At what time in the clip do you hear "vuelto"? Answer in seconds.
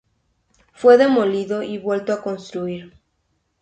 1.77-2.11